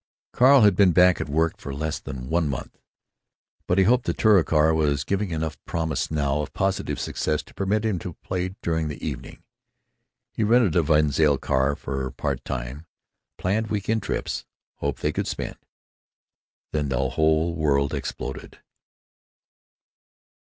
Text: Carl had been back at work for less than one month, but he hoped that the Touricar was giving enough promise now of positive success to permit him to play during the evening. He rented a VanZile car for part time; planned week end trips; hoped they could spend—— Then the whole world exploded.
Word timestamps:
Carl 0.33 0.61
had 0.61 0.75
been 0.75 0.93
back 0.93 1.21
at 1.21 1.29
work 1.29 1.59
for 1.59 1.71
less 1.75 1.99
than 1.99 2.27
one 2.27 2.49
month, 2.49 2.75
but 3.67 3.77
he 3.77 3.83
hoped 3.83 4.05
that 4.07 4.17
the 4.17 4.21
Touricar 4.23 4.73
was 4.73 5.03
giving 5.03 5.29
enough 5.29 5.63
promise 5.65 6.09
now 6.09 6.41
of 6.41 6.51
positive 6.53 6.99
success 6.99 7.43
to 7.43 7.53
permit 7.53 7.85
him 7.85 7.99
to 7.99 8.13
play 8.15 8.55
during 8.63 8.87
the 8.87 9.07
evening. 9.07 9.43
He 10.31 10.43
rented 10.43 10.75
a 10.75 10.81
VanZile 10.81 11.39
car 11.39 11.75
for 11.75 12.09
part 12.09 12.43
time; 12.43 12.87
planned 13.37 13.67
week 13.67 13.89
end 13.89 14.01
trips; 14.01 14.47
hoped 14.77 15.03
they 15.03 15.11
could 15.11 15.27
spend—— 15.27 15.59
Then 16.71 16.89
the 16.89 17.09
whole 17.09 17.53
world 17.53 17.93
exploded. 17.93 18.57